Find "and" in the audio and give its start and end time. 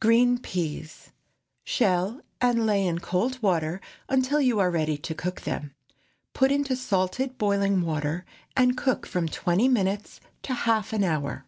2.40-2.64, 8.56-8.76